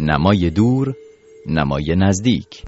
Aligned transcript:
نمای 0.00 0.50
دور 0.50 0.94
نمای 1.46 1.96
نزدیک. 1.96 2.62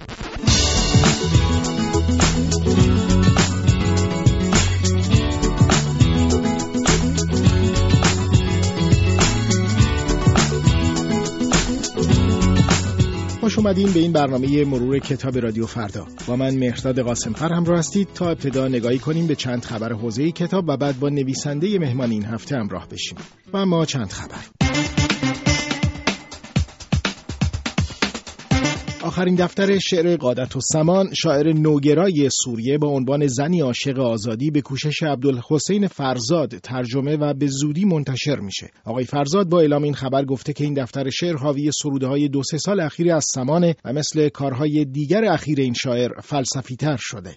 خوش 13.41 13.59
اومدین 13.59 13.93
به 13.93 14.01
این 14.01 14.13
برنامه 14.13 14.65
مرور 14.65 14.99
کتاب 14.99 15.39
رادیو 15.39 15.67
فردا. 15.67 16.07
با 16.29 16.37
من 16.37 16.55
مهرداد 16.55 17.01
قاسم 17.01 17.33
فر 17.33 17.53
همراه 17.53 17.79
هستید 17.79 18.09
تا 18.15 18.31
ابتدا 18.31 18.69
نگاهی 18.69 18.99
کنیم 18.99 19.27
به 19.27 19.35
چند 19.35 19.65
خبر 19.65 19.93
حوزه 19.93 20.31
کتاب 20.31 20.65
و 20.69 20.77
بعد 20.77 21.01
با 21.01 21.09
نویسنده 21.09 21.79
مهمان 21.79 22.11
این 22.11 22.25
هفته 22.25 22.57
همراه 22.57 22.89
بشیم. 22.89 23.19
و 23.53 23.67
ما 23.67 23.85
چند 23.85 24.11
خبر. 24.13 25.02
آخرین 29.13 29.35
دفتر 29.35 29.79
شعر 29.79 30.17
قادت 30.17 30.57
و 30.57 30.61
سمان 30.61 31.15
شاعر 31.15 31.53
نوگرای 31.53 32.29
سوریه 32.45 32.79
با 32.79 32.89
عنوان 32.89 33.27
زنی 33.27 33.61
عاشق 33.61 33.99
آزادی 33.99 34.51
به 34.51 34.61
کوشش 34.61 35.03
عبدالحسین 35.03 35.87
فرزاد 35.87 36.59
ترجمه 36.59 37.17
و 37.17 37.35
به 37.35 37.47
زودی 37.47 37.85
منتشر 37.85 38.37
میشه. 38.37 38.71
آقای 38.85 39.05
فرزاد 39.05 39.49
با 39.49 39.61
اعلام 39.61 39.83
این 39.83 39.95
خبر 39.95 40.25
گفته 40.25 40.53
که 40.53 40.65
این 40.65 40.75
دفتر 40.75 41.11
شعر 41.11 41.37
حاوی 41.37 41.71
سروده 41.83 42.07
های 42.07 42.29
دو 42.29 42.43
سه 42.43 42.59
سال 42.59 42.81
اخیر 42.81 43.13
از 43.13 43.25
سمانه 43.35 43.77
و 43.85 43.93
مثل 43.93 44.29
کارهای 44.29 44.85
دیگر 44.85 45.25
اخیر 45.25 45.61
این 45.61 45.75
شاعر 45.75 46.11
فلسفی 46.21 46.77
تر 46.77 46.97
شده. 47.01 47.37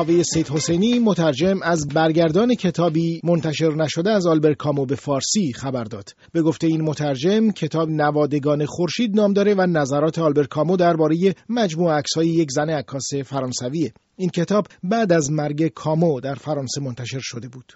کاوه 0.00 0.22
سید 0.22 0.48
حسینی 0.48 0.98
مترجم 0.98 1.62
از 1.62 1.88
برگردان 1.88 2.54
کتابی 2.54 3.20
منتشر 3.24 3.74
نشده 3.74 4.10
از 4.10 4.26
آلبر 4.26 4.54
کامو 4.54 4.86
به 4.86 4.94
فارسی 4.94 5.52
خبر 5.52 5.84
داد. 5.84 6.08
به 6.32 6.42
گفته 6.42 6.66
این 6.66 6.82
مترجم 6.82 7.50
کتاب 7.50 7.88
نوادگان 7.90 8.66
خورشید 8.66 9.16
نام 9.16 9.32
داره 9.32 9.54
و 9.54 9.66
نظرات 9.66 10.18
آلبر 10.18 10.44
کامو 10.44 10.76
درباره 10.76 11.34
مجموع 11.48 11.92
عکس‌های 11.92 12.28
یک 12.28 12.50
زن 12.50 12.70
عکاس 12.70 13.14
فرانسویه. 13.14 13.92
این 14.16 14.28
کتاب 14.28 14.66
بعد 14.82 15.12
از 15.12 15.30
مرگ 15.30 15.66
کامو 15.66 16.20
در 16.20 16.34
فرانسه 16.34 16.80
منتشر 16.80 17.20
شده 17.22 17.48
بود. 17.48 17.72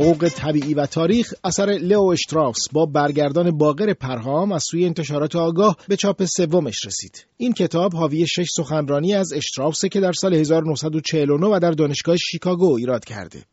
حقوق 0.00 0.28
طبیعی 0.28 0.74
و 0.74 0.86
تاریخ 0.86 1.32
اثر 1.44 1.66
لئو 1.66 2.02
اشتراوس 2.02 2.68
با 2.72 2.86
برگردان 2.86 3.50
باقر 3.50 3.92
پرهام 3.92 4.52
از 4.52 4.64
سوی 4.70 4.84
انتشارات 4.84 5.36
آگاه 5.36 5.76
به 5.88 5.96
چاپ 5.96 6.24
سومش 6.24 6.84
رسید. 6.86 7.26
این 7.36 7.52
کتاب 7.52 7.94
حاوی 7.94 8.26
شش 8.26 8.46
سخنرانی 8.56 9.14
از 9.14 9.32
اشتراوس 9.32 9.84
که 9.84 10.00
در 10.00 10.12
سال 10.12 10.34
1949 10.34 11.46
و 11.46 11.58
در 11.62 11.70
دانشگاه 11.70 12.16
شیکاگو 12.16 12.76
ایراد 12.76 13.04
کرده. 13.04 13.44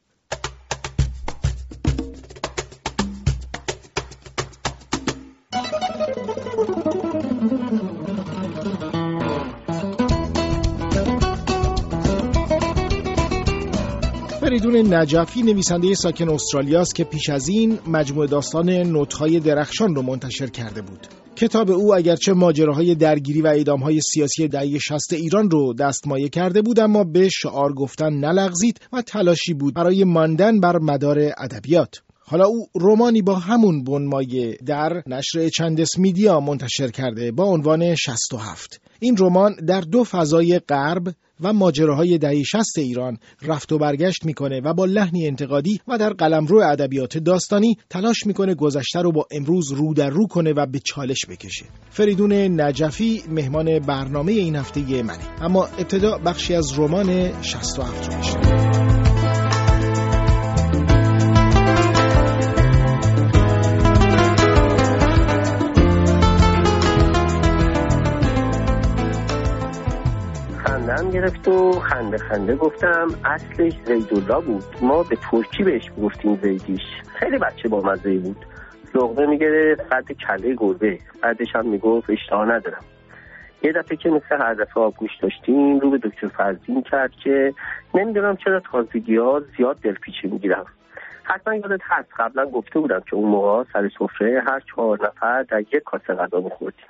فریدون 14.48 14.94
نجفی 14.94 15.42
نویسنده 15.42 15.95
ساکن 15.95 16.30
استرالیاست 16.30 16.95
که 16.95 17.03
پیش 17.03 17.30
از 17.30 17.48
این 17.48 17.80
مجموعه 17.88 18.28
داستان 18.28 18.70
نوتهای 18.70 19.40
درخشان 19.40 19.95
رو 19.95 20.02
منتشر 20.02 20.48
کرده 20.48 20.81
بود. 20.81 21.08
کتاب 21.36 21.72
او 21.72 21.95
اگرچه 21.95 22.34
ماجراهای 22.34 22.95
درگیری 22.95 23.42
و 23.42 23.48
اعدامهای 23.48 24.02
سیاسی 24.02 24.48
دهه 24.48 24.78
60 24.78 25.14
ایران 25.14 25.50
رو 25.50 25.73
دستمایه 25.73 26.30
کرده 26.30 26.62
بود 26.62 26.80
اما 26.80 27.03
به 27.03 27.30
شعار 27.30 27.73
گفتن 27.73 28.14
نلغزید 28.14 28.80
و 28.94 29.02
تلاشی 29.02 29.53
بود 29.53 29.73
برای 29.73 30.03
ماندن 30.03 30.59
بر 30.59 30.78
مدار 30.81 31.18
ادبیات. 31.38 31.95
حالا 32.20 32.45
او 32.45 32.68
رومانی 32.74 33.22
با 33.22 33.35
همون 33.35 33.84
بنمایه 33.84 34.58
در 34.66 35.03
نشر 35.08 35.50
چندس 35.50 35.97
میدیا 35.97 36.40
منتشر 36.40 36.88
کرده 36.88 37.31
با 37.31 37.44
عنوان 37.44 37.96
67 37.96 38.81
این 39.00 39.16
رمان 39.19 39.56
در 39.68 39.81
دو 39.81 40.03
فضای 40.03 40.59
غرب 40.59 41.08
و 41.41 41.53
ماجراهای 41.53 42.18
دهه 42.18 42.44
60 42.44 42.78
ایران 42.78 43.18
رفت 43.41 43.72
و 43.72 43.78
برگشت 43.78 44.25
می‌کنه 44.25 44.62
و 44.62 44.74
با 44.74 44.85
لحنی 44.85 45.28
انتقادی 45.28 45.80
و 45.88 45.97
در 45.97 46.13
قلمرو 46.13 46.62
ادبیات 46.62 47.18
داستانی 47.18 47.78
تلاش 47.90 48.25
می‌کنه 48.25 48.56
گذشته 48.56 49.02
رو 49.02 49.12
با 49.12 49.25
امروز 49.31 49.72
رو 49.72 49.94
در 49.94 50.09
رو 50.09 50.28
کنه 50.28 50.53
و 50.53 50.66
به 50.66 50.80
چالش 50.80 51.25
بکشه. 51.30 51.66
فریدون 51.90 52.34
نجفی 52.62 53.24
مهمان 53.30 53.80
برنامه 53.80 54.31
این 54.31 54.56
هفته 54.56 55.03
منه. 55.03 55.41
اما 55.41 55.66
ابتدا 55.66 56.18
بخشی 56.18 56.56
از 56.56 56.79
رمان 56.79 57.41
67 57.41 58.14
رو 58.14 58.19
بشنویم. 58.19 58.66
گرفت 71.17 71.47
و 71.47 71.72
خنده 71.72 72.17
خنده 72.17 72.55
گفتم 72.55 73.07
اصلش 73.25 73.73
زیدالله 73.85 74.45
بود. 74.45 74.63
ما 74.81 75.03
به 75.03 75.17
ترکی 75.31 75.63
بهش 75.63 75.91
گفتیم 76.01 76.35
زیدیش. 76.35 76.81
خیلی 77.19 77.38
بچه 77.38 77.69
با 77.69 77.81
مزه 77.81 78.17
بود. 78.17 78.45
لغمه 78.95 79.25
می‌گرفت 79.25 79.81
قد 79.81 80.11
کله 80.11 80.55
گربه. 80.57 81.00
بعدش 81.23 81.55
هم 81.55 81.66
می‌گفت 81.66 82.09
اشتها 82.09 82.45
ندارم. 82.45 82.83
یه 83.63 83.72
دفعه 83.72 83.97
که 83.97 84.09
مثل 84.09 84.38
هر 84.39 84.53
دفعه 84.53 84.83
آبگوش 84.83 85.11
داشتیم 85.22 85.79
رو 85.79 85.89
به 85.89 85.97
دکتر 85.97 86.28
فرزین 86.28 86.81
کرد 86.81 87.11
که 87.23 87.53
نمی‌دونم 87.94 88.35
چرا 88.35 88.59
تازگی 88.72 89.17
ها 89.17 89.41
زیاد 89.57 89.78
دلپیچه 89.81 90.28
می‌گیرم. 90.28 90.66
حتما 91.23 91.55
یادت 91.55 91.81
هست 91.84 92.09
قبلا 92.19 92.45
گفته 92.45 92.79
بودم 92.79 92.99
که 92.99 93.16
اون 93.16 93.29
موقع 93.29 93.63
سر 93.73 93.89
سفره 93.99 94.44
هر 94.47 94.59
چهار 94.59 94.99
نفر 95.07 95.44
در 95.44 95.59
یک 95.59 95.84
کاسه 95.85 96.13
غذا 96.13 96.39
میخوردیم. 96.39 96.85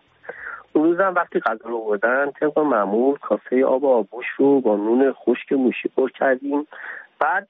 روزم 0.83 1.13
وقتی 1.15 1.39
غذا 1.39 1.69
رو 1.69 1.79
بردن 1.79 2.31
طبق 2.31 2.59
معمول 2.59 3.17
کاسه 3.17 3.65
آب 3.65 3.85
آبوش 3.85 4.25
رو 4.38 4.61
با 4.61 4.75
نون 4.75 5.13
خشک 5.13 5.53
موشی 5.53 5.89
پر 5.89 6.09
کردیم. 6.09 6.67
بعد 7.19 7.47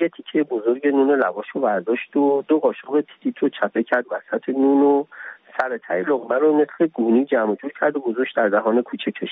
یه 0.00 0.08
تیکه 0.08 0.42
بزرگ 0.42 0.86
نون 0.86 1.10
لواش 1.10 1.46
رو 1.54 1.60
برداشت 1.60 2.16
و 2.16 2.42
دو 2.48 2.58
قاشق 2.58 3.00
تیتیت 3.00 3.38
رو 3.38 3.48
چپه 3.48 3.82
کرد 3.82 4.04
وسط 4.10 4.48
نون 4.48 4.82
و 4.82 5.04
سر 5.58 5.78
تای 5.88 6.02
لغمه 6.02 6.38
رو 6.38 6.56
مثل 6.56 6.86
گونی 6.86 7.24
جمع 7.24 7.54
جور 7.54 7.72
کرد 7.80 7.96
و 7.96 8.00
گذاشت 8.00 8.36
در 8.36 8.48
دهان 8.48 8.82
کوچکش 8.82 9.30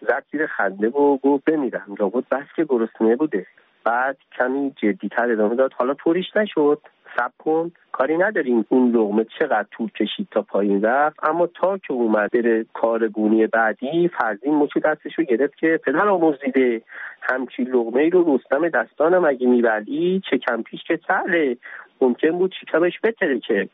زد 0.00 0.24
زیر 0.32 0.46
خنده 0.46 0.88
و 0.88 1.16
گفت 1.16 1.44
بمیرم 1.44 1.94
لابد 1.98 2.24
بس 2.30 2.46
که 2.56 2.64
گرسنه 2.64 3.16
بوده. 3.16 3.46
بعد 3.84 4.16
کمی 4.38 4.74
جدیتر 4.82 5.32
ادامه 5.32 5.54
داد. 5.54 5.72
حالا 5.72 5.94
طوریش 5.94 6.36
نشد. 6.36 6.80
سب 7.16 7.32
کن. 7.38 7.72
کاری 7.92 8.16
نداریم 8.16 8.66
اون 8.68 8.90
لغمه 8.90 9.26
چقدر 9.38 9.66
طول 9.70 9.88
کشید 9.88 10.28
تا 10.30 10.42
پایین 10.42 10.82
رفت. 10.82 11.16
اما 11.22 11.46
تا 11.46 11.78
که 11.78 11.92
اومد 11.92 12.30
بره 12.30 12.66
کار 12.72 13.08
گونی 13.08 13.46
بعدی 13.46 14.08
فرزین 14.08 14.54
مچ 14.54 14.78
دستش 14.84 15.18
رو 15.18 15.24
گرفت 15.24 15.56
که 15.56 15.80
پدر 15.84 16.08
آموزیده. 16.08 16.82
همچین 17.22 17.68
لغمه 17.68 18.08
رو 18.08 18.36
رستم 18.36 18.68
دستانم 18.68 19.24
اگه 19.24 20.20
چه 20.30 20.38
کم 20.38 20.62
پیش 20.62 20.84
که 20.84 21.00
سهله. 21.08 21.56
ممکن 22.00 22.30
بود 22.30 22.54
شکمش 22.60 23.00
بتره 23.04 23.40
که 23.40 23.68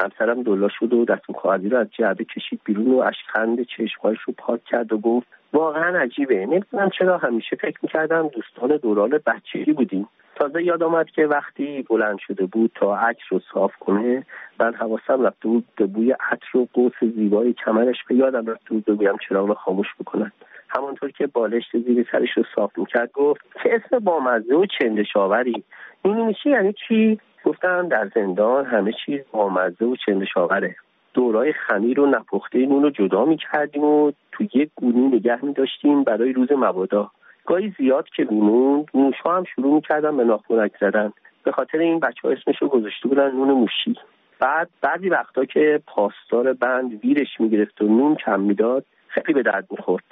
همسرم 0.00 0.42
دلا 0.42 0.68
شد 0.68 0.92
و 0.92 1.04
دست 1.04 1.32
خواهدی 1.34 1.68
رو 1.68 1.78
از 1.78 1.86
جعبه 1.90 2.24
کشید 2.24 2.60
بیرون 2.64 2.90
و 2.90 2.98
اشکند 2.98 3.62
چشمهایش 3.62 4.20
رو 4.26 4.34
پاک 4.38 4.64
کرد 4.64 4.92
و 4.92 4.98
گفت 4.98 5.26
واقعا 5.52 5.98
عجیبه. 5.98 6.46
نمی‌دونم 6.46 6.90
چرا 6.98 7.18
همیشه 7.18 7.56
فکر 7.56 7.78
می‌کردم 7.82 8.28
دوستان 8.28 8.76
دوران 8.76 9.20
بچگی 9.26 9.72
بودیم. 9.72 10.08
تازه 10.36 10.62
یاد 10.62 10.82
آمد 10.82 11.10
که 11.10 11.26
وقتی 11.26 11.82
بلند 11.90 12.18
شده 12.26 12.46
بود 12.46 12.70
تا 12.74 12.96
عکس 12.96 13.22
رو 13.30 13.40
صاف 13.54 13.76
کنه 13.76 14.26
من 14.60 14.74
حواسم 14.74 15.26
رفته 15.26 15.48
بود 15.48 15.64
به 15.76 15.86
بوی 15.86 16.10
عطر 16.12 16.58
و 16.58 16.68
قوس 16.72 16.92
زیبای 17.16 17.52
کمرش 17.52 17.96
به 18.08 18.14
یادم 18.14 18.46
رفته 18.46 18.68
بود 18.68 18.84
بگویم 18.84 19.16
چراغ 19.28 19.48
رو 19.48 19.54
خاموش 19.54 19.86
بکنن. 20.00 20.32
همانطور 20.76 21.10
که 21.10 21.26
بالشت 21.26 21.78
زیر 21.78 22.06
سرش 22.12 22.28
رو 22.36 22.44
صاف 22.54 22.78
می‌کرد 22.78 23.12
گفت 23.12 23.40
چه 23.62 23.70
اسم 23.72 23.98
بامزه 23.98 24.54
و 24.54 24.66
چندشاوری؟ 24.80 25.64
این 26.02 26.26
میشه 26.26 26.50
یعنی 26.50 26.74
چی؟ 26.88 27.20
گفتم 27.44 27.88
در 27.88 28.10
زندان 28.14 28.66
همه 28.66 28.92
چیز 29.06 29.20
بامزه 29.32 29.84
و 29.84 29.96
چندشاوره. 30.06 30.76
دورای 31.14 31.52
خمیر 31.52 32.00
و 32.00 32.06
نپخته 32.06 32.58
نون 32.58 32.82
رو 32.82 32.90
جدا 32.90 33.24
می‌کردیم 33.24 33.84
و 33.84 34.12
تو 34.32 34.44
یک 34.54 34.70
گونی 34.74 35.08
نگه 35.16 35.44
میداشتیم 35.44 36.04
برای 36.04 36.32
روز 36.32 36.52
مبادا. 36.52 37.10
گاهی 37.46 37.74
زیاد 37.78 38.08
که 38.16 38.26
میموند 38.30 38.86
موشها 38.94 39.36
هم 39.36 39.44
شروع 39.44 39.74
می‌کردن 39.74 40.16
به 40.16 40.24
ناخونک 40.24 40.72
زدن. 40.80 41.12
به 41.44 41.52
خاطر 41.52 41.78
این 41.78 42.00
بچه 42.00 42.20
ها 42.24 42.30
اسمش 42.30 42.62
رو 42.62 42.68
گذاشته 42.68 43.08
بودن 43.08 43.30
نون 43.30 43.50
موشی. 43.50 43.94
بعد 44.40 44.68
بعضی 44.82 45.08
وقتا 45.08 45.44
که 45.44 45.80
پاسدار 45.86 46.52
بند 46.52 47.04
ویرش 47.04 47.40
می‌گرفت 47.40 47.82
و 47.82 47.84
نون 47.84 48.14
کم 48.14 48.40
می‌داد 48.40 48.84
خیلی 49.08 49.32
به 49.32 49.42
درد 49.42 49.66
می‌خورد. 49.70 50.04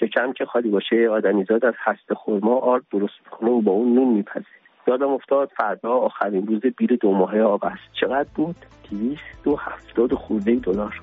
شکم 0.00 0.32
که 0.32 0.44
خالی 0.44 0.70
باشه 0.70 1.08
آدمیزاد 1.10 1.64
از 1.64 1.74
هست 1.78 2.14
خورما 2.14 2.58
آرد 2.58 2.82
درست 2.92 3.14
می‌کنه 3.24 3.50
و 3.50 3.60
با 3.60 3.72
اون 3.72 3.94
نون 3.94 4.08
میپزه. 4.08 4.44
یادم 4.86 5.08
افتاد 5.08 5.50
فردا 5.56 5.90
آخرین 5.90 6.46
روز 6.46 6.60
بیر 6.78 6.96
دو 7.00 7.12
ماهه 7.12 7.40
آب 7.40 7.64
است. 7.64 7.92
چقدر 8.00 8.28
بود؟ 8.34 8.56
دویست 8.90 9.46
و 9.46 9.56
هفتاد 9.56 10.14
خورده 10.14 10.54
دلار. 10.54 11.00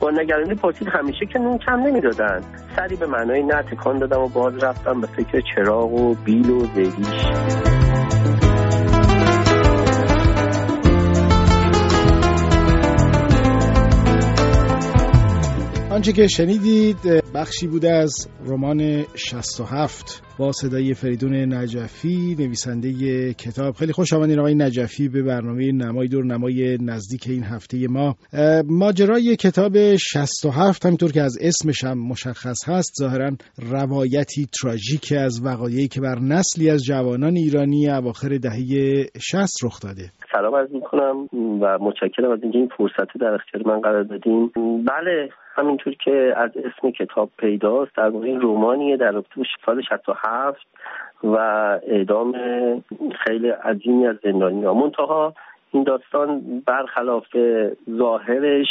با 0.00 0.10
نگرانی 0.10 0.54
پرسید 0.54 0.88
همیشه 0.88 1.26
که 1.26 1.38
نون 1.38 1.58
کم 1.58 1.80
نمی‌دادن. 1.80 2.40
سری 2.76 2.96
به 2.96 3.06
معنای 3.06 3.42
نه 3.42 3.62
دادم 3.84 4.20
و 4.20 4.28
باز 4.28 4.64
رفتم 4.64 5.00
به 5.00 5.06
فکر 5.06 5.40
چراغ 5.54 5.92
و 5.92 6.14
بیل 6.14 6.50
و 6.50 6.60
زیدیش 6.60 7.79
آنچه 16.00 16.12
که 16.12 16.26
شنیدید 16.26 16.96
بخشی 17.34 17.66
بوده 17.66 17.92
از 17.92 18.28
رمان 18.46 19.04
67 19.14 20.22
با 20.38 20.52
صدای 20.52 20.94
فریدون 20.94 21.54
نجفی 21.54 22.36
نویسنده 22.38 23.34
کتاب. 23.34 23.76
خیلی 23.76 23.92
خوش 23.92 24.12
آمدین 24.12 24.38
آقای 24.38 24.54
نجفی 24.54 25.08
به 25.08 25.22
برنامه 25.22 25.72
نمای 25.72 26.08
دور 26.08 26.24
نمای 26.24 26.78
نزدیک 26.80 27.26
این 27.28 27.44
هفته 27.44 27.86
ما. 27.88 28.16
ماجرای 28.66 29.36
کتاب 29.36 29.96
67 29.96 30.86
همینطور 30.86 31.12
که 31.12 31.22
از 31.22 31.38
اسمش 31.40 31.84
هم 31.84 31.98
مشخص 31.98 32.68
هست 32.68 32.92
ظاهرا 32.98 33.36
روایتی 33.58 34.48
تراژیک 34.62 35.14
از 35.18 35.40
وقایعی 35.44 35.88
که 35.88 36.00
بر 36.00 36.18
نسلی 36.18 36.70
از 36.70 36.84
جوانان 36.84 37.36
ایرانی 37.36 37.90
اواخر 37.90 38.38
دهه 38.38 39.06
60 39.20 39.64
رخ 39.64 39.80
داده. 39.80 40.12
سلام 40.40 40.54
عرض 40.54 40.70
می‌کنم 40.72 41.28
و 41.60 41.78
متشکرم 41.78 42.30
از 42.30 42.42
اینکه 42.42 42.58
این 42.58 42.70
فرصت 42.76 43.18
در 43.18 43.34
اختیار 43.34 43.66
من 43.66 43.80
قرار 43.80 44.02
دادیم 44.02 44.52
بله 44.84 45.30
همینطور 45.54 45.94
که 45.94 46.34
از 46.36 46.50
اسم 46.56 46.90
کتاب 46.90 47.30
پیداست 47.38 47.96
در 47.96 48.08
واقع 48.08 48.34
رومانیه 48.34 48.96
در 48.96 49.12
رابطه 49.12 49.42
سال 49.66 49.82
67 49.82 50.66
و 51.24 51.36
اعدام 51.86 52.32
خیلی 53.26 53.48
عظیمی 53.48 54.06
از 54.06 54.16
زندانی 54.22 54.64
ها. 54.64 54.74
منتها 54.74 55.34
این 55.70 55.82
داستان 55.82 56.62
برخلاف 56.66 57.26
ظاهرش 57.90 58.68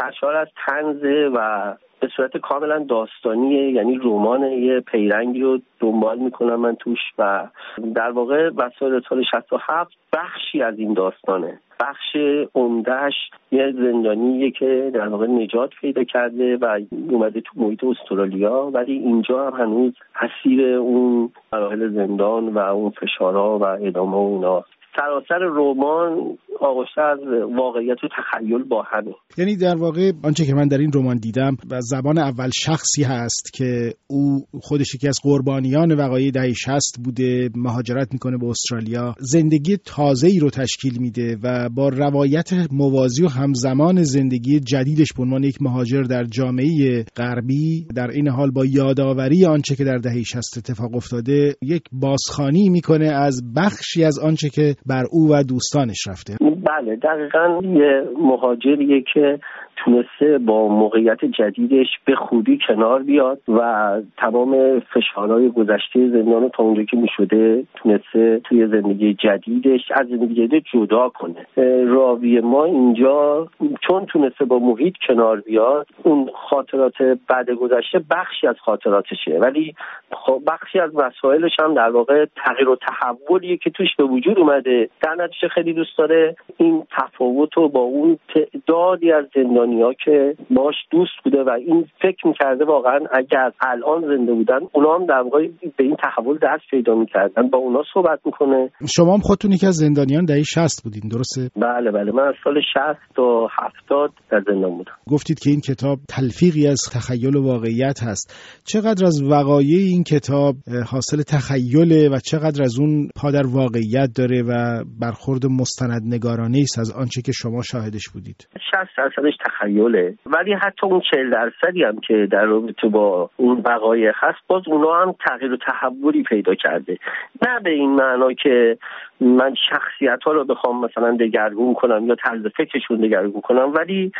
سرشار 0.00 0.36
از 0.36 0.48
تنزه 0.66 1.30
و 1.34 1.74
به 2.00 2.08
صورت 2.16 2.36
کاملا 2.36 2.84
داستانیه 2.88 3.70
یعنی 3.70 3.98
رمان 4.02 4.42
یه 4.42 4.80
پیرنگی 4.80 5.40
رو 5.40 5.58
دنبال 5.80 6.18
می‌کنم 6.18 6.60
من 6.60 6.76
توش 6.76 6.98
و 7.18 7.48
در 7.94 8.10
واقع 8.10 8.50
وسایل 8.56 9.00
سال 9.08 9.24
67 9.30 9.90
بخشی 10.12 10.62
از 10.62 10.78
این 10.78 10.94
داستانه. 10.94 11.60
بخش 11.80 12.16
عمدهش 12.54 13.14
یه 13.52 13.72
زندانیه 13.72 14.50
که 14.50 14.90
در 14.94 15.08
واقع 15.08 15.26
نجات 15.26 15.70
پیدا 15.80 16.04
کرده 16.04 16.56
و 16.56 16.80
اومده 17.10 17.40
تو 17.40 17.50
محیط 17.56 17.84
استرالیا 17.84 18.70
ولی 18.74 18.92
اینجا 18.92 19.50
هم 19.50 19.60
هنوز 19.60 19.92
اسیر 20.20 20.74
اون 20.74 21.30
مراحل 21.52 21.94
زندان 21.94 22.48
و 22.48 22.58
اون 22.58 22.90
فشارها 22.90 23.58
و 23.58 23.64
ادامه 23.64 24.16
اونا 24.16 24.64
سراسر 24.96 25.38
رمان 25.38 26.38
آغشته 26.60 27.00
از 27.00 27.18
واقعیت 27.56 28.04
و 28.04 28.08
تخیل 28.08 28.62
با 28.62 28.82
همه. 28.82 29.14
یعنی 29.38 29.56
در 29.56 29.76
واقع 29.76 30.12
آنچه 30.24 30.44
که 30.44 30.54
من 30.54 30.68
در 30.68 30.78
این 30.78 30.90
رمان 30.94 31.16
دیدم 31.16 31.56
و 31.70 31.80
زبان 31.80 32.18
اول 32.18 32.50
شخصی 32.54 33.02
هست 33.02 33.52
که 33.54 33.92
او 34.10 34.40
خودش 34.62 34.94
یکی 34.94 35.08
از 35.08 35.20
قربانیان 35.22 35.92
وقایع 35.92 36.30
دهه 36.30 36.52
60 36.52 36.70
بوده 37.04 37.48
مهاجرت 37.56 38.08
می‌کنه 38.12 38.38
به 38.38 38.46
استرالیا. 38.46 39.14
زندگی 39.18 39.76
تازه 39.76 40.28
ای 40.28 40.38
رو 40.38 40.50
تشکیل 40.50 40.92
میده 41.00 41.36
و 41.44 41.67
با 41.76 41.88
روایت 41.88 42.50
موازی 42.72 43.24
و 43.24 43.28
همزمان 43.28 44.02
زندگی 44.02 44.60
جدیدش 44.60 45.08
به 45.16 45.22
عنوان 45.22 45.44
یک 45.44 45.56
مهاجر 45.60 46.02
در 46.02 46.24
جامعه 46.24 47.04
غربی 47.16 47.86
در 47.96 48.10
این 48.10 48.28
حال 48.28 48.50
با 48.50 48.64
یادآوری 48.64 49.46
آنچه 49.46 49.74
که 49.74 49.84
در 49.84 49.98
دهه 49.98 50.22
60 50.22 50.58
اتفاق 50.58 50.94
افتاده 50.94 51.54
یک 51.62 51.82
بازخانی 51.92 52.68
می‌کنه 52.68 53.06
از 53.06 53.54
بخشی 53.56 54.04
از 54.04 54.18
آنچه 54.18 54.48
که 54.48 54.74
بر 54.86 55.04
او 55.12 55.28
و 55.32 55.42
دوستانش 55.42 56.08
رفته. 56.08 56.36
بله 56.40 56.96
دقیقا 56.96 57.60
یه 57.62 58.02
مهاجریه 58.18 59.04
که 59.14 59.38
تونسته 59.84 60.38
با 60.38 60.68
موقعیت 60.68 61.24
جدیدش 61.24 61.86
به 62.04 62.14
خوبی 62.14 62.58
کنار 62.68 63.02
بیاد 63.02 63.40
و 63.48 63.90
تمام 64.16 64.80
فشارهای 64.80 65.48
گذشته 65.48 66.08
زندان 66.08 66.48
تا 66.48 66.62
اونجا 66.62 66.82
که 66.82 66.96
می‌شده 66.96 67.64
تونسته 67.74 68.40
توی 68.44 68.66
زندگی 68.66 69.14
جدیدش 69.14 69.80
از 69.90 70.06
زندگی 70.08 70.46
جدید 70.46 70.64
جدا 70.72 71.08
کنه. 71.08 71.46
راوی 71.86 72.40
ما 72.40 72.64
اینجا 72.64 73.46
چون 73.88 74.06
تونسته 74.06 74.44
با 74.44 74.58
محیط 74.58 74.94
کنار 75.08 75.40
بیاد 75.40 75.86
اون 76.02 76.30
خاطرات 76.34 77.02
بعد 77.28 77.50
گذشته 77.50 78.00
بخشی 78.10 78.46
از 78.46 78.56
خاطراتشه. 78.64 79.38
ولی 79.40 79.74
خب 80.12 80.42
بخشی 80.46 80.80
از 80.80 80.94
مسائلش 80.94 81.52
هم 81.60 81.74
در 81.74 81.90
واقع 81.90 82.24
تغییر 82.36 82.68
و 82.68 82.76
تحولیه 82.76 83.56
که 83.56 83.70
توش 83.70 83.88
به 83.98 84.04
وجود 84.04 84.38
اومده. 84.38 84.88
در 85.02 85.14
نتیجه 85.14 85.48
خیلی 85.48 85.72
دوست 85.72 85.98
داره 85.98 86.36
این 86.56 86.86
تفاوت 86.98 87.54
رو 87.54 87.68
با 87.68 87.80
اون 87.80 88.18
تعدادی 88.34 89.12
از 89.12 89.24
زندانیا 89.68 89.92
که 90.04 90.34
باش 90.50 90.74
دوست 90.90 91.12
بوده 91.24 91.42
و 91.42 91.50
این 91.50 91.86
فکر 92.02 92.26
می‌کرده 92.26 92.64
واقعا 92.64 92.98
اگر 93.12 93.52
الان 93.60 94.00
زنده 94.00 94.32
بودن 94.32 94.58
اونا 94.72 94.94
هم 94.94 95.06
در 95.06 95.20
واقع 95.20 95.48
به 95.76 95.84
این 95.84 95.96
تحول 95.96 96.38
دست 96.42 96.62
پیدا 96.70 96.94
می‌کردن. 96.94 97.48
با 97.48 97.58
اونا 97.58 97.82
صحبت 97.94 98.20
می‌کنه. 98.24 98.70
شما 98.96 99.14
هم 99.14 99.20
خودتون 99.20 99.52
یکی 99.52 99.66
از 99.66 99.74
زندانیان 99.74 100.24
دهه 100.24 100.42
60 100.42 100.84
بودین 100.84 101.08
درسته؟ 101.10 101.50
بله 101.56 101.90
بله. 101.90 102.12
من 102.12 102.28
از 102.28 102.34
سال 102.44 102.60
60 102.60 103.14
تا 103.16 103.48
70 103.62 104.10
در 104.30 104.42
زندان 104.46 104.70
بودم. 104.70 104.92
گفتید 105.10 105.38
که 105.38 105.50
این 105.50 105.60
کتاب 105.60 105.98
تلفیقی 106.08 106.66
از 106.66 106.80
تخیل 106.94 107.36
و 107.36 107.42
واقعیت 107.46 108.02
هست. 108.02 108.26
چقدر 108.66 109.06
از 109.06 109.22
وقایع 109.22 109.78
این 109.78 110.04
کتاب 110.04 110.54
حاصل 110.92 111.22
تخیله 111.22 112.08
و 112.08 112.18
چقدر 112.30 112.62
از 112.62 112.78
اون 112.80 113.08
پادر 113.22 113.46
واقعیت 113.46 114.08
داره 114.18 114.42
و 114.42 114.84
برخورد 115.00 115.46
مستند 115.60 116.02
نگارانه 116.14 116.58
است 116.62 116.78
از 116.78 116.92
آنچه 116.92 117.22
که 117.22 117.32
شما 117.32 117.62
شاهدش 117.62 118.08
بودید؟ 118.08 118.48
60 118.70 118.88
درصدش 118.96 119.34
تخیله. 119.58 120.14
ولی 120.26 120.52
حتی 120.52 120.86
اون 120.86 121.00
40 121.10 121.30
درصدی 121.30 121.84
هم 121.84 122.00
که 122.00 122.28
در 122.30 122.44
رابطه 122.44 122.88
با 122.88 123.30
اون 123.36 123.62
وقایع 123.64 124.12
هست 124.14 124.38
باز 124.46 124.62
اونا 124.66 125.02
هم 125.02 125.14
تغییر 125.28 125.52
و 125.52 125.56
تحولی 125.56 126.22
پیدا 126.22 126.54
کرده. 126.54 126.98
نه 127.46 127.60
به 127.60 127.70
این 127.70 127.90
معنا 127.90 128.32
که 128.32 128.78
من 129.20 129.54
شخصیت 129.70 130.22
ها 130.22 130.32
رو 130.32 130.44
بخوام 130.44 130.84
مثلا 130.84 131.16
دگرگون 131.16 131.74
کنم 131.74 132.06
یا 132.06 132.14
طرز 132.14 132.46
فکرشون 132.56 133.00
دگرگون 133.00 133.40
کنم 133.40 133.72
ولی 133.74 134.12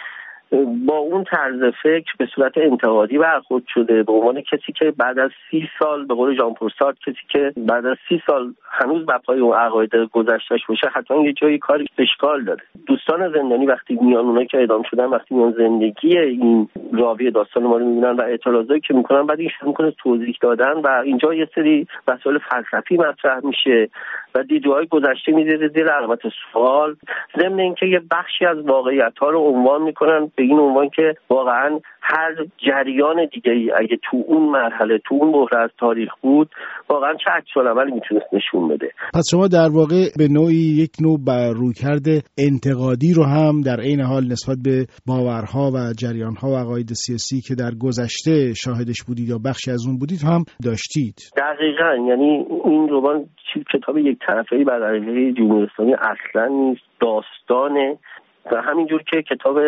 با 0.86 0.96
اون 0.96 1.24
طرز 1.24 1.74
فکر 1.82 2.12
به 2.18 2.26
صورت 2.34 2.52
انتقادی 2.58 3.18
برخورد 3.18 3.64
شده. 3.68 4.02
به 4.02 4.12
عنوان 4.12 4.40
کسی 4.40 4.72
که 4.72 4.92
بعد 4.96 5.18
از 5.18 5.30
سی 5.50 5.68
سال 5.78 6.06
به 6.06 6.14
قول 6.14 6.36
ژان 6.36 6.54
پورسارت 6.54 6.96
کسی 7.06 7.26
که 7.28 7.52
بعد 7.56 7.86
از 7.86 7.96
سی 8.08 8.22
سال 8.26 8.54
هنوز 8.70 9.06
بپای 9.06 9.40
اون 9.40 9.56
عقاید 9.56 9.94
گذشتهش 10.12 10.66
باشه 10.68 10.88
حتما 10.94 11.24
یه 11.24 11.32
جایی 11.32 11.58
کاری 11.58 11.86
اشکال 11.98 12.44
داره. 12.44 12.62
دوستان 12.86 13.32
زندانی 13.32 13.66
وقتی 13.66 13.98
میان 14.02 14.24
اونایی 14.24 14.46
که 14.46 14.58
اعدام 14.58 14.82
شدن 14.90 15.04
وقتی 15.04 15.34
میان 15.34 15.54
زندگی 15.58 16.18
این 16.18 16.68
راوی 16.92 17.30
داستان 17.30 17.62
ما 17.62 17.76
رو 17.76 17.84
می‌بینن 17.84 18.16
و 18.16 18.20
اعتراضایی 18.20 18.80
که 18.80 18.94
می‌کنن 18.94 19.26
بعد 19.26 19.40
این 19.40 19.48
شروع 19.58 19.68
می‌کنه 19.68 19.90
توضیح 19.90 20.36
دادن 20.40 20.72
و 20.72 20.88
اینجا 21.04 21.34
یه 21.34 21.48
سری 21.54 21.86
مسائل 22.08 22.38
فلسفی 22.38 22.96
مطرح 22.96 23.44
میشه. 23.44 23.88
و 24.38 24.42
دیدگاههای 24.42 24.86
گذشته 24.86 25.32
می‌ذاره 25.32 25.68
زیر 25.68 25.88
علامت 25.88 26.20
سوال. 26.52 26.96
ضمن 27.40 27.60
اینکه 27.60 27.86
یه 27.86 28.02
بخشی 28.10 28.46
از 28.46 28.58
واقعیت 28.58 29.18
ها 29.18 29.30
رو 29.30 29.40
عنوان 29.40 29.82
می‌کنن 29.82 30.32
به 30.36 30.42
این 30.42 30.58
عنوان 30.58 30.88
که 30.88 31.16
واقعا 31.28 31.80
هر 32.00 32.34
جریان 32.58 33.28
دیگه 33.32 33.52
ای 33.52 33.72
اگه 33.72 33.98
تو 34.02 34.24
اون 34.26 34.42
مرحله 34.42 34.98
تو 34.98 35.14
اون 35.14 35.32
بحران 35.32 35.62
از 35.62 35.70
تاریخ 35.78 36.14
بود 36.20 36.50
واقعا 36.90 37.14
چه 37.14 37.30
عکس 37.30 37.48
عملی 37.56 37.92
می‌تونست 37.92 38.26
نشون 38.32 38.68
بده. 38.68 38.90
پس 39.14 39.24
شما 39.30 39.48
در 39.48 39.68
واقع 39.72 40.02
به 40.18 40.28
نوعی 40.28 40.82
یک 40.82 40.90
نوع 41.00 41.18
بر 41.26 41.54
کرده 41.82 42.22
انتقادی 42.38 43.14
رو 43.14 43.24
هم 43.24 43.60
در 43.60 43.80
عین 43.80 44.00
حال 44.00 44.24
نسبت 44.24 44.58
به 44.64 44.86
باورها 45.06 45.70
و 45.74 45.92
جریانها 46.02 46.48
و 46.48 46.56
عقاید 46.56 46.92
سیاسی 46.92 47.40
که 47.40 47.54
در 47.54 47.70
گذشته 47.80 48.54
شاهدش 48.54 49.02
بودید 49.06 49.28
یا 49.28 49.38
بخشی 49.44 49.70
از 49.70 49.86
اون 49.86 49.98
بودید 49.98 50.22
هم 50.22 50.44
داشتید. 50.64 51.16
دقیقا. 51.36 51.92
یعنی 52.08 52.46
این 52.64 52.88
رمان 52.88 53.26
کتاب 53.72 53.98
یک 53.98 54.18
طرفه 54.26 54.56
ای 54.56 54.64
بر 54.64 54.82
علیه 54.82 55.32
جمهوری 55.32 55.66
اسلامی 55.72 55.94
اصلا 55.94 56.46
نیست 56.46 56.82
داستانه 57.00 57.98
و 58.52 58.62
همینجور 58.62 59.02
که 59.02 59.22
کتاب 59.22 59.58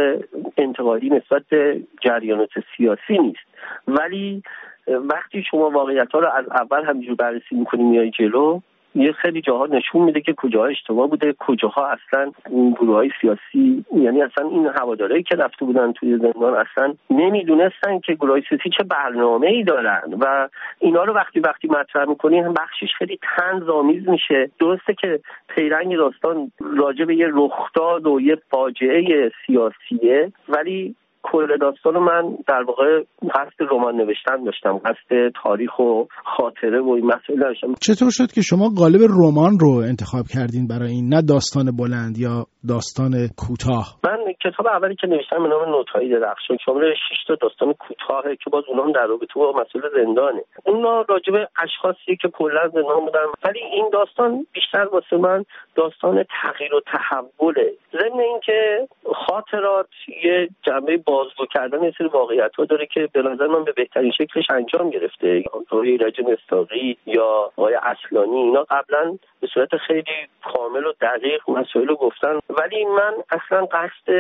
انتقادی 0.59 1.11
نسبت 1.11 1.43
به 1.51 1.81
جریانات 2.05 2.51
سیاسی 2.77 3.19
نیست. 3.19 3.51
ولی 3.89 4.43
وقتی 4.87 5.43
شما 5.51 5.71
واقعیت 5.71 6.13
ها 6.13 6.19
رو 6.19 6.29
از 6.29 6.45
اول 6.49 6.85
همینجور 6.85 7.15
بررسی 7.15 7.55
می‌کنی 7.55 7.83
میای 7.83 8.11
جلو 8.11 8.61
یه 8.95 9.13
خیلی 9.13 9.41
جاها 9.41 9.67
نشون 9.67 10.03
میده 10.03 10.21
که 10.21 10.33
کجاها 10.33 10.67
اشتباه 10.67 11.09
بوده 11.09 11.35
کجاها 11.39 11.87
اصلا 11.87 12.33
گروه 12.51 12.95
های 12.95 13.11
سیاسی 13.21 13.85
یعنی 13.97 14.23
اصلا 14.23 14.49
این 14.49 14.67
هوادارایی 14.67 15.23
که 15.23 15.37
رفته 15.37 15.65
بودن 15.65 15.93
توی 15.93 16.19
زندان 16.19 16.55
اصلا 16.55 16.95
نمی‌دونستن 17.11 17.99
که 17.99 18.15
گروه 18.15 18.31
های 18.31 18.43
سیاسی 18.49 18.71
چه 18.79 18.85
برنامه 18.85 19.47
ای 19.47 19.65
دارن 19.65 20.03
و 20.21 20.49
اینا 20.79 21.05
رو 21.05 21.15
وقتی 21.15 21.41
وقتی 21.41 21.69
مطرح 21.69 22.05
می‌کنی 22.05 22.43
بخشش 22.43 22.95
خیلی 22.99 23.19
تنز 23.37 23.69
آمیز 23.69 24.09
میشه. 24.09 24.51
درسته 24.61 24.95
که 24.95 25.21
پیرنگ 25.49 25.97
داستان 25.97 26.53
راجع 26.77 27.05
به 27.05 27.17
یه 27.17 27.29
رخداد 27.33 28.07
و 28.07 28.21
یه 28.21 28.39
فاجعه 28.51 29.31
سیاسیه 29.47 30.33
ولی 30.49 30.95
کل 31.23 31.59
داستان 31.59 31.99
من 31.99 32.37
در 32.49 32.63
واقع 32.63 33.03
قصد 33.35 33.73
رمان 33.73 33.97
نوشتن 33.97 34.45
داشتم. 34.45 34.79
قصد 34.79 35.33
تاریخ 35.43 35.79
و 35.79 36.05
خاطره 36.37 36.81
و 36.81 36.91
این 36.91 37.07
مسئله 37.07 37.37
داشتم. 37.41 37.75
چطور 37.75 38.11
شد 38.11 38.33
که 38.35 38.41
شما 38.41 38.69
قالب 38.79 39.01
رمان 39.03 39.59
رو 39.61 39.71
انتخاب 39.89 40.25
کردین 40.35 40.67
برای 40.67 40.91
این؟ 40.91 41.09
نه 41.15 41.23
داستان 41.23 41.77
بلند 41.81 42.19
یا 42.19 42.47
داستان 42.69 43.13
کوتاه. 43.41 43.85
من 44.05 44.19
کتاب 44.45 44.67
اولی 44.67 44.97
که 44.97 45.07
نوشتم 45.07 45.43
به 45.43 45.49
نام 45.49 45.65
نوت‌های 45.69 46.09
درخشان 46.21 46.57
شامل 46.65 46.95
6 46.95 47.27
تا 47.29 47.35
داستان 47.35 47.73
کوتاهه 47.73 48.37
که 48.37 48.51
باز 48.51 48.65
اونها 48.69 48.93
در 48.93 49.07
رابطه 49.07 49.35
با 49.35 49.53
مسئله 49.53 50.05
زندانه. 50.05 50.43
اونا 50.65 51.05
راجع 51.09 51.33
به 51.33 51.49
اشخاصی 51.65 52.17
که 52.23 52.29
کلا 52.29 52.69
زندان 52.69 53.01
بودن. 53.01 53.27
ولی 53.45 53.61
این 53.73 53.91
داستان 53.93 54.47
بیشتر 54.53 54.87
واسه 54.93 55.17
من 55.17 55.45
داستان 55.81 56.25
تغییر 56.43 56.75
و 56.75 56.81
تحوله. 56.81 57.73
ضمن 57.93 58.21
اینکه 58.21 58.89
خاطرات 59.15 59.87
یه 60.25 60.49
جنبه 60.63 60.97
بازگو 60.97 61.47
کردن 61.47 61.83
یه 61.83 61.93
سری 61.99 62.09
واقعیت 62.09 62.55
ها 62.57 62.65
داره 62.65 62.87
که 62.87 63.09
به 63.13 63.23
نظر 63.23 63.47
من 63.47 63.65
به 63.65 63.73
بهترین 63.73 64.13
شکلش 64.13 64.51
انجام 64.51 64.91
گرفته. 64.91 65.45
آقای 65.53 65.89
ایرج 65.89 66.21
مستاقی 66.21 66.97
یا 67.07 67.53
آقای 67.57 67.75
اصلانی 67.75 68.37
اینا 68.37 68.67
قبلا 68.71 69.19
به 69.41 69.47
صورت 69.55 69.77
خیلی 69.77 70.29
کامل 70.45 70.87
و 70.87 70.93
دقیق 71.01 71.51
مسائل 71.51 71.89
رو 71.89 71.97
گفتن. 71.97 72.39
ولی 72.51 72.85
من 72.85 73.15
اصلا 73.31 73.67
قصد 73.67 74.13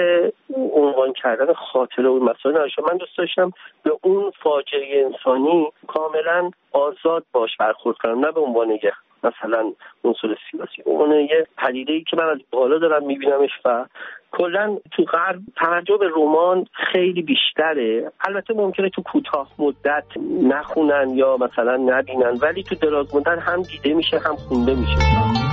عنوان 0.74 1.12
کردن 1.12 1.52
خاطره 1.52 2.08
و 2.08 2.24
مسائل 2.24 2.54
نداشتم. 2.56 2.82
من 2.90 2.96
دوست 2.96 3.18
داشتم 3.18 3.52
به 3.82 3.92
اون 4.02 4.32
فاجعه 4.42 5.04
انسانی 5.04 5.72
کاملا 5.86 6.50
آزاد 6.72 7.24
باش 7.32 7.56
برخورد 7.56 7.96
کنم 7.96 8.24
نه 8.24 8.32
به 8.32 8.40
عنوان 8.40 8.70
یه 8.70 8.92
مثلا 9.24 9.72
عنصر 10.04 10.36
سیاسی. 10.50 10.82
اون 10.84 11.10
یه 11.12 11.46
پدیده 11.58 11.92
ای 11.92 12.04
که 12.10 12.16
من 12.16 12.28
از 12.28 12.38
بالا 12.50 12.78
دارم 12.78 13.06
میبینمش 13.06 13.50
و 13.64 13.86
کلا 14.32 14.76
تو 14.92 15.04
غرب 15.04 15.40
توجه 15.56 15.96
به 15.96 16.06
رمان 16.16 16.66
خیلی 16.92 17.22
بیشتره. 17.22 18.12
البته 18.28 18.54
ممکنه 18.54 18.90
تو 18.90 19.02
کوتاه 19.02 19.48
مدت 19.58 20.04
نخونن 20.42 21.10
یا 21.14 21.36
مثلا 21.36 21.76
نبینن 21.76 22.38
ولی 22.42 22.62
تو 22.62 22.74
دراز 22.74 23.14
مدت 23.14 23.38
هم 23.42 23.62
دیده 23.62 23.94
میشه 23.94 24.18
هم 24.18 24.36
خونده 24.36 24.74
میشه. 24.74 25.50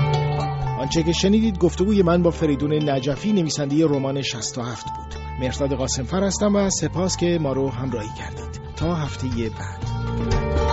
آنچه 0.82 1.04
که 1.04 1.12
شنیدید 1.12 1.60
گفتگوی 1.60 2.04
من 2.04 2.24
با 2.24 2.30
فریدون 2.30 2.74
نجفی 2.74 3.34
نویسنده 3.34 3.76
رمان 3.86 4.22
67 4.22 4.86
بود. 4.96 5.22
مرتاد 5.42 5.78
قاسمفر 5.78 6.24
هستم 6.24 6.56
و 6.56 6.70
سپاس 6.70 7.18
که 7.20 7.38
ما 7.42 7.54
رو 7.54 7.70
همراهی 7.70 8.10
کردید. 8.20 8.62
تا 8.80 8.86
هفته 8.86 9.28
بعد. 9.58 10.67